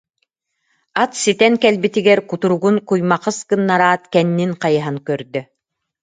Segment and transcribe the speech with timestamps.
[1.01, 5.41] Ат ситэн кэл- битигэр кутуругун куймахыс гыннараат кэннин хайыһан көрдө